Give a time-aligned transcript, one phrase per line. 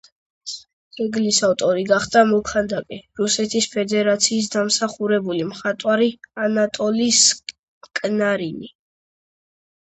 [0.95, 6.11] ძეგლის ავტორი გახდა მოქანდაკე, რუსეთის ფედერაციის დამსახურებული მხატვარი
[6.49, 8.75] ანატოლი სკნარინი.